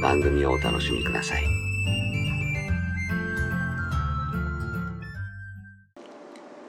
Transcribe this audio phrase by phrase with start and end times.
[0.00, 1.44] 番組をお楽しみください。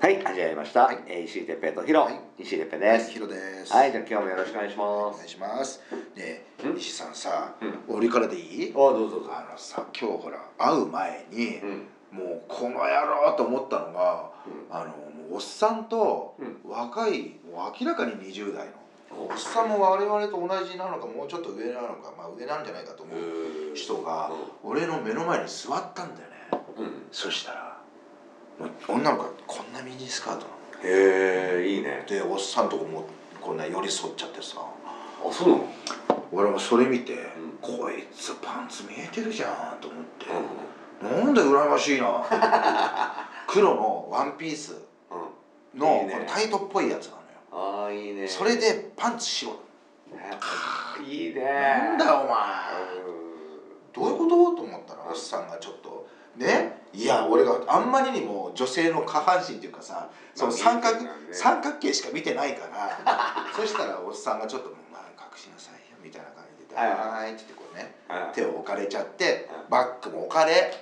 [0.02, 0.86] はい、始まりました。
[0.86, 3.12] はいえー石井哲平とヒロ、はい石井哲平です。
[3.12, 3.72] ヒロです。
[3.74, 5.28] はい、じゃあ今日もよろしくお願いしまお願いす。
[5.30, 5.82] します。
[6.16, 7.56] ねうん西さんさ
[7.88, 8.72] う、俺からでいい？
[8.72, 9.30] あ、どうぞどうぞ。
[9.34, 11.88] あのさ、今日ほら、会う前にう、ん。
[12.12, 14.94] もうこの野郎と思ったのが、うんあの、
[15.32, 18.74] おっさんとうん若い、もう明らかに20代の。
[19.30, 24.32] おっさんも我々と同じなのか、もうちょっと上なのか、まあ上なんじゃないかと思う人が、
[24.64, 26.66] 俺の目の前に座ったんだよね。
[26.78, 26.86] うん。
[26.86, 26.92] うん。
[27.12, 27.78] そしたら、
[28.88, 30.50] 女の子がこんなミニスカートなの。
[30.84, 32.06] へえ、いいね。
[32.08, 33.06] で、おっさんとこも
[33.40, 34.58] こんな寄り添っちゃってさ。
[34.60, 35.66] あ、そうなの？
[36.32, 37.18] 俺もそれ見て、ん
[37.62, 40.28] こいつパンツ見えてるじゃんと思って、
[41.02, 42.24] うなんで羨ましいな
[43.48, 44.76] 黒のワンピースん。
[45.76, 45.80] うん。
[45.80, 47.18] のいいねこのタイトっぽいやつな
[47.92, 48.28] いいね。
[48.28, 49.56] それでパンツ白
[51.08, 51.44] いいね。
[51.44, 52.28] なんだよお前。
[52.28, 53.12] う
[53.94, 54.56] どういうこと？
[54.56, 56.08] と思ったらおっさんがちょっと。
[56.38, 56.82] ね？
[56.94, 60.98] いや俺があんまりにも女性の下半身っていうかさその三角、
[61.32, 62.98] 三角形しか見てないから。
[63.56, 65.02] そしたらおっさんがちょっと「まあ
[65.34, 67.96] 隠しなさいよ」みたいな感じで「はいはーい」って言ってこうね。
[68.30, 68.34] ん。
[68.34, 70.74] 手を置かれちゃってうんバッグも置かれ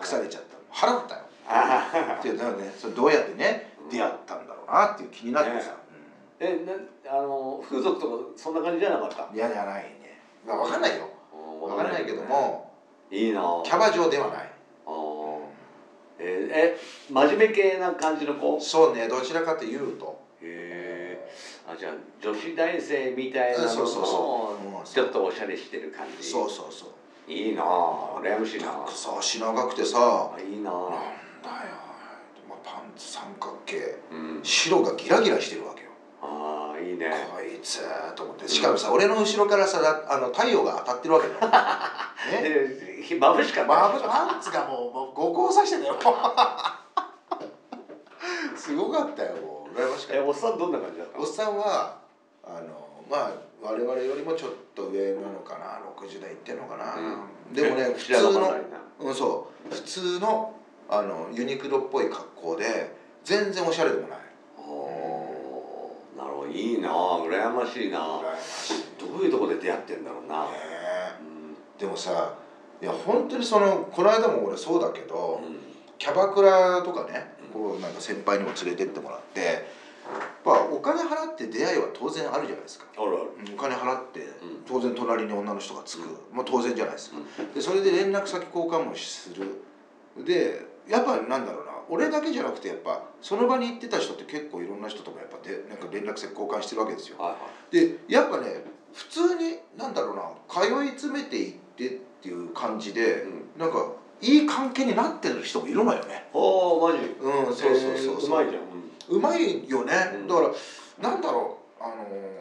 [0.00, 1.20] 隠されちゃった腹立ったよ。
[1.46, 5.76] あっていうのはねそれどうやってね出会ったんだろうなっていう気になってさ、
[6.44, 9.28] え、な、あの、風俗とか、そんな感じじゃなかった？
[9.30, 12.22] うん、いやじゃないね、まあ、分かんないよ分かんないけど。
[12.22, 12.70] も
[13.10, 13.62] いいな。
[13.64, 14.50] キャバ嬢ではない
[14.86, 15.38] あー
[16.18, 16.76] えー、え、
[17.10, 18.56] 真面目系な感じの子？
[18.56, 21.18] へそうねどちらかというとえ。
[21.66, 24.84] あ、じゃあ、女子大生みたいなのそうそうそもううん。
[24.84, 26.28] ちょっとおしゃれしてる感じ？
[26.30, 26.88] そうそうそう
[27.30, 28.20] いいなあ。
[28.20, 28.66] 羨ましいな。
[28.66, 31.02] たくさ足長くてさあ、いいななんだよ
[31.42, 32.08] あ。、
[32.48, 34.40] まあ、パンツ三角形うん。
[34.42, 35.73] 白がギラギラしてるわ
[36.94, 37.10] いいね。
[37.32, 37.80] こいつ
[38.14, 38.48] と思って。
[38.48, 41.40] しかもさ俺の後ろからさあの太陽が当たってるわけよ、 ね、
[43.02, 43.68] 眩しかった。
[43.68, 45.96] まぶパンツがもうもう五光さしてたよ。
[48.56, 49.78] すごかったよもう。
[49.78, 50.26] 羨ましかえ、った。
[50.26, 51.98] おっさんどんな感じだったおっさんは
[52.44, 53.30] あのまあ
[53.60, 55.80] 我々よりもちょっと上なのかな。
[56.00, 57.00] 60代いってんのかな、う
[57.50, 57.54] ん。
[57.54, 58.54] でもね え普通の
[59.00, 59.74] うんそう。
[59.74, 60.54] 普通の
[60.88, 62.94] あのユニクロっぽい格好で
[63.24, 64.18] 全然おしゃれでもない
[66.54, 67.98] いいな羨ましいな。
[67.98, 68.78] 羨ましい。
[68.78, 71.14] ねどういうとこで出会ってんだろうな、え。
[71.20, 71.78] うん。
[71.78, 72.34] でもさ
[72.80, 75.56] いや本当にそのこの間も俺そうだけど、うん。
[75.98, 79.62] キャバクラとかねこうなんか先輩にも連れてってもらってやっ
[80.44, 82.86] ぱお金払って出会いは当然あるじゃないですか。
[82.96, 83.16] あるある。
[83.46, 84.24] うんお金払ってん。
[84.66, 87.16] 当然隣に女の人がつく、うまあ当然じゃないですか。
[87.18, 89.62] うでそれで連絡先交換もする。
[90.24, 97.18] でやっぱなんだろうな俺だけじゃなくてやっぱその場に行ってた人って結構いろんな人ともやっぱでなんか連絡先交換してるわけですよ。
[97.18, 97.36] はいは
[97.72, 97.88] い。
[97.88, 101.90] でやっぱね普通になんだろうな通い詰めていってっ
[102.22, 103.26] ていう感じで、
[103.58, 106.28] なんかいい関係になってる人もいるのよね。
[106.32, 106.98] おおマジ？
[107.20, 108.62] うんそうそうそうえーそううまいじゃん、
[109.08, 110.28] うまいよね、うん。
[110.28, 111.94] だからなんだろうあの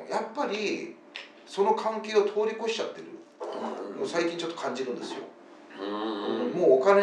[0.08, 0.96] ーやっぱり
[1.48, 3.08] その関係を通り越しちゃってる、
[4.00, 4.08] うん。
[4.08, 5.20] 最近ちょっと感じるんですよ、
[5.82, 6.62] うん。
[6.62, 7.00] もうお金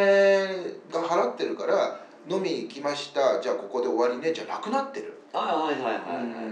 [0.93, 2.01] が払ってるから
[2.31, 3.43] 飲み行きました。
[3.43, 4.33] じゃあここで終わりね。
[4.33, 5.21] じゃなくなってる。
[5.33, 6.51] はいはいはいはいはい、うんうんうん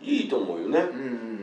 [0.00, 0.04] うん。
[0.04, 1.38] いいと思うよね、うんうん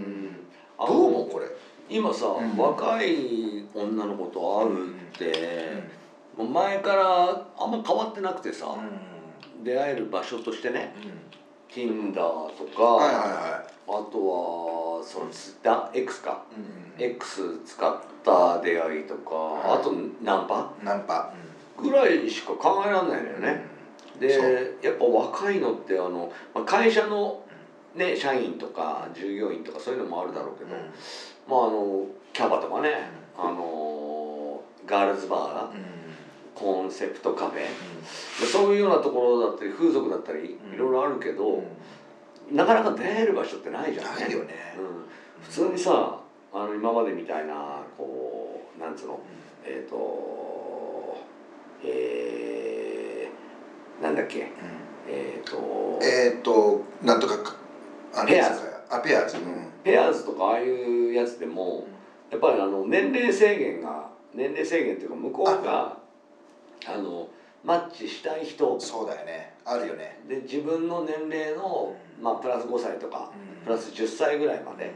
[0.77, 1.47] どう思うこれ、
[1.89, 2.57] 今さ、うん。
[2.57, 5.83] 若い女の子と会うって、
[6.37, 12.13] もう前からあんま変わってなくてさ、うん出会える場所としてねうん。
[12.13, 16.43] Tinder とか、はいはいはあとはそのツイッター X か、
[16.99, 19.79] い、うん X 使った出会いとか、はい。
[19.79, 20.73] あとナンパ？
[20.83, 21.33] ナンパ、
[21.77, 23.65] ぐらいしか考えられないのよね、
[24.19, 27.43] でやっぱ若いのってあの、まあ、会社の
[27.95, 30.75] ね社員とか従業員とかそういうのもあるだろうけど、
[31.47, 41.63] まああのキャバとかねあのガールズバー、コンセプトカフェ、そういうようなところだったり風俗だったりいろいろあるけど、
[42.51, 44.05] なかなか出会える場所ってないじゃん。
[44.15, 44.75] ないよね、
[45.43, 46.19] 普通にさ
[46.53, 49.19] あの今までみたいなこうなんつうの、
[49.65, 49.95] えっ、と
[51.83, 54.51] えー、なんだっけ、
[55.07, 57.55] えっ、とえっ、となんとか
[58.25, 58.61] ペアーズ。
[58.89, 59.37] あペアーズ、
[59.83, 61.87] ペアーズとかああいうやつでも、
[62.31, 65.97] やっぱりあの年齢制限が年齢制限っていうか向こうが
[66.87, 67.27] あの
[67.63, 68.79] マッチしたい人。
[68.79, 69.53] そうだよね。
[69.65, 70.19] あるよね。
[70.29, 73.31] で自分の年齢の、まあ、プラス5歳とか、
[73.63, 74.89] プラス10歳ぐらいまで、っ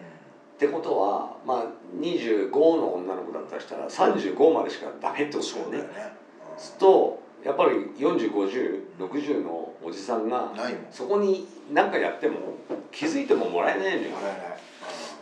[0.59, 1.65] てことは、まあ、
[1.99, 5.93] 25の女の子だったらしたら35までしかダメってことだよね。
[5.93, 6.13] ね、
[6.59, 10.51] するとやっぱり405060のおじさんが
[10.91, 12.35] そこに何かやっても
[12.91, 14.09] 気づいてももらえないのよ。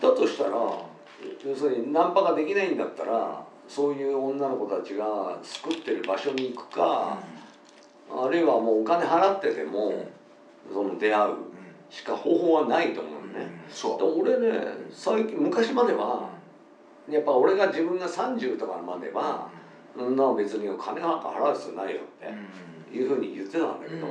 [0.01, 0.51] だとしたら
[1.45, 7.17] 要するにナンパができないんだったらそういう女の子たちが作ってる場所に行くか、
[8.09, 10.05] あるいはもうお金払ってでも、
[10.71, 11.33] その出会う
[11.89, 13.47] しか方法はないと思うね。
[13.69, 14.21] そう。
[14.21, 14.57] 俺ね
[14.93, 16.29] 最近昔までは、
[17.09, 19.49] やっぱ俺が自分が30とかまでは、
[19.97, 24.07] そんな別に金なんか払う必要ないよっていうふうに言ってたんだけど、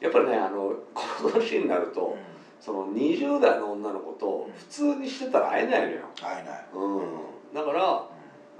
[0.00, 2.16] やっぱりねあの この年になると、
[2.60, 6.00] その20代の女の子と普通にしてたら会えないのよ。
[6.22, 6.66] 会えない。
[6.72, 8.06] うん、だから、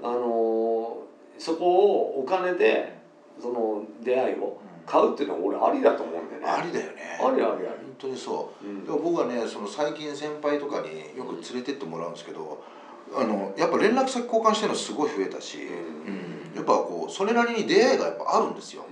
[0.03, 0.97] あの
[1.37, 2.97] そこをお金で
[3.39, 6.47] その出会いを買うっていうのは俺ありだと思うんだよね。
[6.47, 7.19] ありだよね。
[7.19, 7.65] ありありあり。
[7.67, 8.65] 本当にそう。
[8.65, 12.75] うん、でも僕はねその最近先輩とかによく連れてってもらうんですけど。
[13.13, 16.24] あのやっぱ連絡先交換してるのすごい増えたし、うん、やっ
[16.65, 18.85] ぱこうそれなりに出会いがやっぱあるんですよ、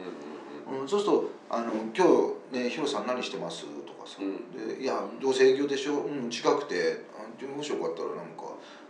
[0.81, 2.05] うん、そうするとあの「今
[2.51, 4.19] 日ねヒロさん何してます?」とかさ
[4.55, 7.13] 「でいやどうせ営業でしょ、うん、近くて。
[7.57, 8.43] もしよかったらなんか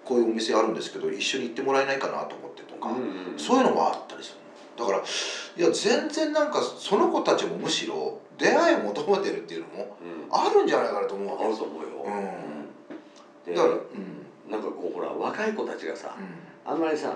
[0.05, 2.89] こういうお店あるんですけど一緒に行ってもらえないかなと思って」とか、
[3.37, 4.37] そういうのもあったりする
[4.77, 5.01] だからい
[5.61, 9.97] や全然なんかその子たちもむしろ出会いを求めてるっていうのも
[10.31, 11.87] あるんじゃないかなと思うわけあると思うよ、
[13.47, 17.15] うん、だから、うん、なんかこうほら若い子たちがさ、うん、あんまりさ、うん、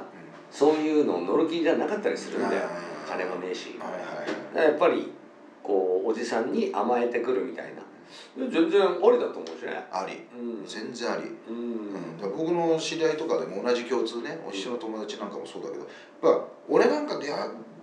[0.52, 2.64] そういうの乗る気じゃなかったりするんだよ、
[3.08, 5.12] 金もねえし、はいはい、やっぱり
[5.64, 7.82] こうおじさんに甘えてくるみたいな。
[8.38, 9.84] 全然ありだと思うしね。
[9.92, 11.68] あり、うん、全然あり、うん。
[12.24, 17.38] うん、僕の知り合いとかでも同じ共通ねお一緒の友達なんかもそうだけどやっぱ俺なんか出会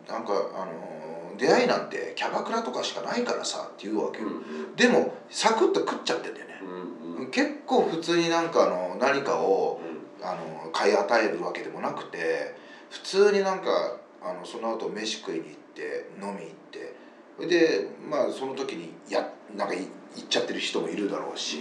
[0.09, 9.81] なんかあの出会いなんてキャバクラとかしかないからさって言うわけよ、うん、でもサクッと食っちゃってんだよね、うんうん、結構普通になんかあの何かを、
[10.25, 12.55] あの買い与えるわけでもなくて
[12.91, 19.89] 普通になんかあのその後飯食いに行って飲み行ってでまあその時にやなんか行っ
[20.29, 21.59] ちゃってる人もいるだろうし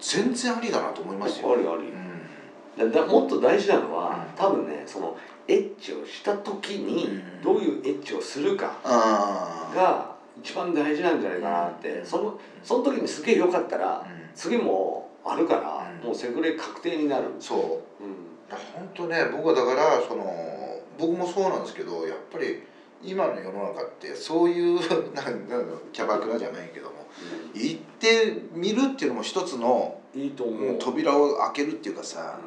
[0.00, 1.52] 全然ありだなと思いますよ。
[1.52, 5.16] ありあり、うん、だもっと大事なのは、多分ねその
[5.48, 17.24] エッチをした時にどういうエッチをするかが一番大事なんじゃないかなって、そのその時にすげえよかったら、次もあるから、もうセフレ確定になる。
[17.40, 18.34] そう、うん、
[18.74, 22.62] 本当ね僕はだからその僕もそうなんですけどやっぱり
[23.02, 24.76] 今の世の中ってそういう
[25.14, 27.06] なんなんキャバクラじゃないけども、
[27.54, 30.78] うん、行ってみるっていうのも一つのいいと思う。
[30.78, 32.38] 扉を開けるっていうかさ、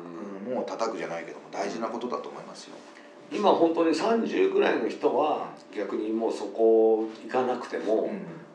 [0.48, 2.75] うん、もう叩くじゃないけども大事なことだと思いますよ。
[3.31, 8.10] 今本当に30ぐらいの人は逆にもうそこ行かなくても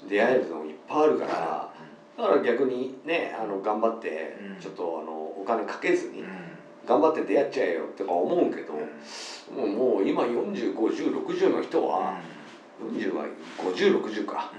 [0.09, 1.72] 出会えるのいっぱいあるから、
[2.17, 6.25] だから逆にねあの頑張ってちょっとあのお金かけずに
[6.87, 8.75] 頑張って出会っちゃえよとか思うけど。
[9.55, 12.19] もうもう今405060の人は、
[12.81, 13.25] うん、40は
[13.59, 14.51] 5060か、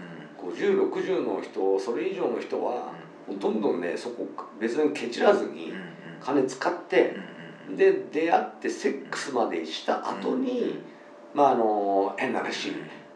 [0.41, 2.91] うん、5060の人それ以上の人は、
[3.27, 4.27] うん、どんどんねそこ
[4.59, 5.73] 別にケチらずに
[6.21, 7.15] 金使って、
[7.67, 10.79] うん、で出会ってセックスまでした後に、
[11.33, 12.71] まああの変な話、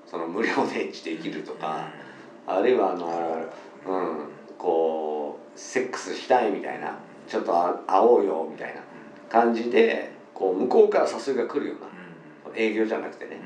[0.06, 1.88] その無料でエッチできるとか、
[2.46, 3.46] あるいはあの、
[3.88, 4.17] うん
[4.58, 8.82] こうセックスしたいみたいなちょっと会おうよみたいな
[9.29, 13.41] 感じでこう向こうから誘いが来るような、営業じゃなくてね、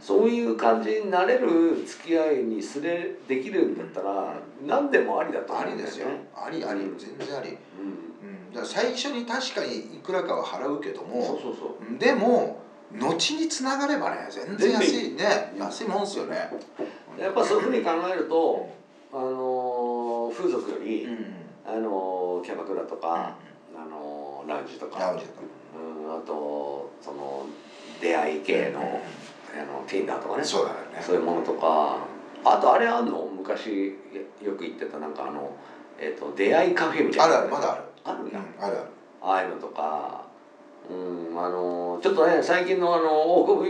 [0.00, 4.34] そういう感じになれる付き合いにすれできるんだったら
[4.64, 8.52] 何でもありだと思うんですよ、ありあり全然あり、うん。
[8.52, 11.98] だから最初に確かにいくらかは払うけどもそうそうそう。
[11.98, 12.62] でも
[12.92, 16.50] 後につながればね全然安いね安いもんですよね。
[17.18, 18.68] やっぱそういうふうに考えると、
[19.12, 19.45] あの
[20.36, 21.08] 風俗より、
[21.66, 23.36] あのキャバクラとか、
[23.74, 24.98] あのラウンジとか。
[24.98, 25.40] ラウンジとか。
[26.08, 27.46] あとその
[28.00, 30.44] 出会い系の,、あの Tinder とかね。
[30.44, 31.02] そうだよね。
[31.02, 31.98] そういうものとか。
[32.44, 33.28] あとあれあんの？
[33.36, 33.94] 昔
[34.42, 35.56] よく言ってたなんかあの、
[35.98, 37.38] えーと、出会いカフェみたいな。
[37.38, 37.82] あるあるまだある。
[38.04, 38.86] あるんだ、うん、あるある。
[39.20, 40.24] ああいうのとか。
[40.88, 43.10] うんあのちょっとね最近のあの
[43.42, 43.64] 大久保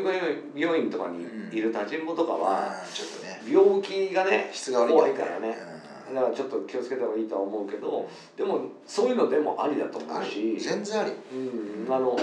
[0.54, 3.40] 病院とかにいる立ちんぼとかは、うんちょっとね。
[3.50, 5.48] 病気がね質が悪いからね。
[5.48, 5.75] うん
[6.14, 10.40] だからちょっと気をつけた方がいいとは思うけどでもそういうのでもありだと思あうし。
[10.54, 11.12] り全然あり。
[11.32, 11.92] うん。
[11.92, 12.18] あの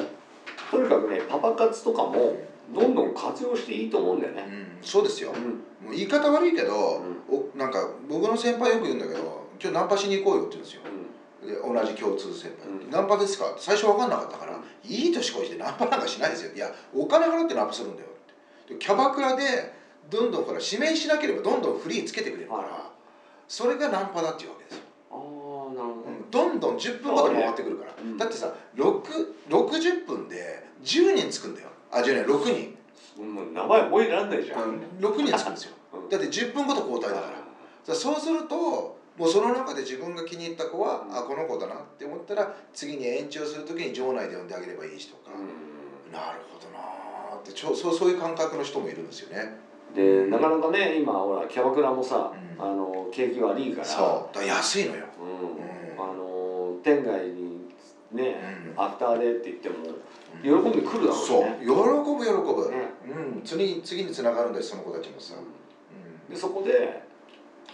[0.71, 2.35] とにかくねパパ活とかも
[2.73, 4.45] どんどん活用していいと思うんだよね。
[4.47, 4.77] うん。
[4.81, 5.33] そうですよ。
[5.35, 5.85] うん。
[5.85, 10.81] もう言い方悪いけど、おなんか僕の先輩よく言うんだけど「今日ナンパしに行こうよ」って言うんですよ。
[11.75, 12.89] で同じ共通先輩、うん。
[12.89, 18.07] ナンパですか?」最初分かんなかったから「いい年越してナンパなんかしないですよ」いやお金払ってナンパするんだよ」
[18.63, 18.73] って。
[18.73, 19.43] でキャバクラで
[20.09, 22.71] どんどんほら指名しなければどんどんフリーつけてくれるから、はい
[23.47, 25.17] それがナンパだっていうわけですよ、ああ
[25.73, 26.11] なるほど。
[26.11, 28.17] んどんどん10分ごとに回ってくるから、うん。
[28.17, 29.01] だってさ6
[29.49, 31.69] 60分で10人つくんだよ。
[31.91, 32.75] あ10人6
[33.15, 34.63] 人、もう名前覚えられないじゃん。
[34.63, 35.73] うん、6人つくんですよ。
[35.93, 36.09] うん。
[36.09, 37.31] だって10分ごと交代だか
[37.87, 37.95] ら。
[37.95, 41.17] そうするともうその中で自分が気に入った子は、うん。
[41.17, 46.11] あこの子だなって思ったら次に延長する時に場内で呼んであげればいいしとか、うん。
[46.11, 49.57] なるほどなーってちょそうそういう感覚の人もいるんですよね
[49.95, 52.65] でなかなかね今ほらキャバクラもさ、うん。
[52.65, 53.85] あの景気悪いから。
[53.85, 54.45] そう。
[54.45, 55.29] 安いのよ、うん。
[55.29, 56.11] うん。
[56.11, 57.69] あの店外に
[58.11, 58.35] ね、
[58.75, 58.83] うん。
[58.83, 59.75] アフターでって言っても
[60.41, 61.57] 喜んでくるだろそううね。
[61.61, 62.91] 喜ぶ喜ぶ、ね。
[63.07, 66.33] うん、次に次につながるんだよその子たちもさ、うん。
[66.33, 67.03] でそこで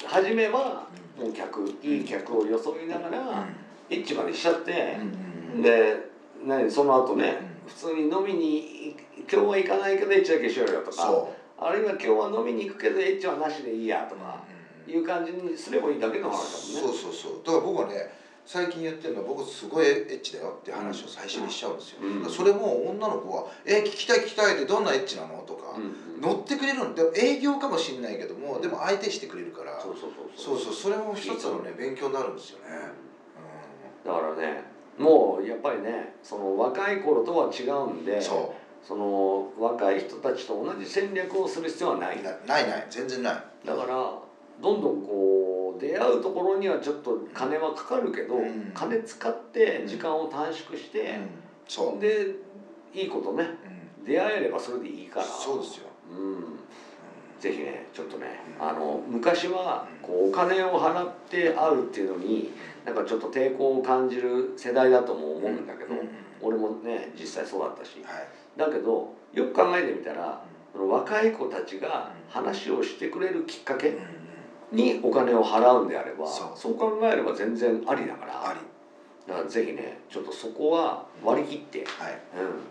[0.05, 0.87] 初めは
[1.19, 3.47] うもう客いい客を装いながら、
[3.89, 4.97] エッチまでしちゃって
[5.61, 5.95] で
[6.45, 7.69] 何その後ね、うん。
[7.69, 8.95] 普通に飲みに
[9.31, 14.43] 今日は行かないけどエッチだけしようよとかそあるいは今日は飲みに行くけどエッチはなしでいいやとう、か
[14.87, 16.97] うんいう感じにすればいいだけの話だもんね。
[16.97, 17.33] そうそうそう。
[17.45, 18.11] だから僕はね
[18.45, 25.43] 最近言ってるのは僕すごいエッチだよって話を最初にしちゃうんですよ、うんそれも女の子は「え聞きたい聞きたい」ってどんなエッチなの？
[25.45, 26.95] とか、うん乗ってくれるの？
[26.95, 29.79] でも営業かもしれないけどもでも相手してくれるから。
[29.79, 30.59] そうそうそうそう。
[30.59, 32.65] そうそれも一つのね勉強になるんですよね、
[34.03, 34.63] だからね
[34.97, 38.17] もうやっぱりねその若い頃とは違うんでう。
[38.17, 38.21] ん、
[38.81, 42.87] そその若い人たちと同じ戦略をする必要はないうなないない。
[42.89, 43.33] 全然ない。
[43.65, 44.13] だから
[44.61, 48.71] どんどんこう出会うところにはちょっと金はかかるけど、うん。
[48.73, 51.27] 金使って時間を短縮して、うん。
[51.67, 52.35] そう、で
[52.93, 53.47] いいことね。
[53.99, 55.25] うん、出会えればそれでいいから。
[55.25, 56.59] そうですよ、うん。
[57.39, 58.67] ぜひねちょっとね、うん。
[58.67, 62.51] あの昔はうんこうお金を払って会うっていうのに
[62.85, 65.93] なんかちょっと抵抗を感じる世代だとも思うんだけど、
[66.41, 68.01] 俺もね実際そうだったし。
[68.03, 68.27] はい
[68.57, 70.41] だけどよく考えてみたら
[70.73, 72.19] その若い子たちがうん。
[72.29, 74.77] 話をしてくれるきっかけうんうん。
[74.77, 76.75] にお金を払うんであればそう。
[76.75, 78.49] 考えれば全然ありだから。
[78.49, 78.59] あり。
[79.27, 82.19] だからぜひねちょっとそこは割り切って、はい。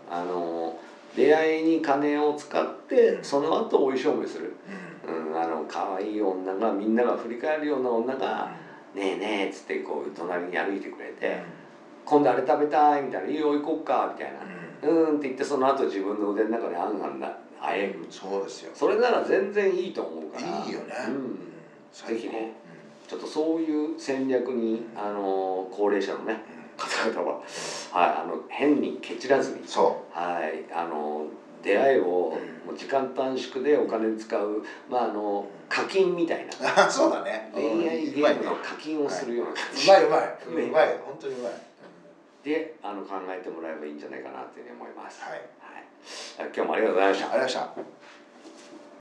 [0.09, 0.79] うん、あの
[1.15, 3.23] 出会いに金を使ってうん。
[3.23, 4.53] その後おいしょめする、
[5.05, 5.31] うん。
[5.31, 8.49] うん、あの可愛い女がみんなが振り返るような女が
[8.95, 11.41] 「ねえねえ」っつってこう隣に歩いてくれて
[12.05, 14.39] 「今度あれ食べたい」みたいな「いいよ行こっか」みたいな
[14.81, 18.71] 「うんうん」って言ってその後自分の腕の中であんあんな会えるそうですよ。
[18.73, 20.65] それなら全然いいと思うから。
[20.65, 21.39] いいよね、うん、
[22.31, 22.53] ね
[23.07, 27.13] ちょっとそういう戦略にあの高齢者のねうん。
[27.13, 27.41] 方々は、
[27.91, 31.25] はい、あの変にケチらずにそはい、あの
[31.61, 32.59] 出会いをうん。
[32.69, 36.53] もう時間短縮でお金使う、まああの課金みたいな。
[36.89, 37.51] そうだね。
[37.53, 39.85] 恋愛ゲームの課金をするような感じ。
[39.85, 40.21] うまいうまい、
[40.55, 40.69] ね。
[40.69, 40.97] うまい。
[41.03, 41.53] 本当にうまい、
[42.49, 45.21] であの考えてもらえばいいんじゃないかなというふうに思います。
[45.21, 45.41] はい。
[46.37, 47.31] はい、今日もありがとうございました。
[47.31, 47.98] ありがとうございました